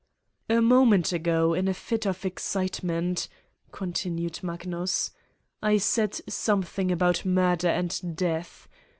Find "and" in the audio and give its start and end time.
7.69-8.17